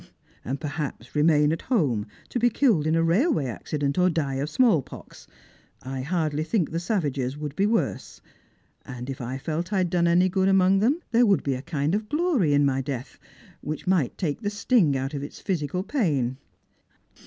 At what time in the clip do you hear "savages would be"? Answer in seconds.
6.79-7.67